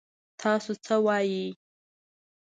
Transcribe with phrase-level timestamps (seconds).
[0.41, 1.45] تاسو څه وايي؟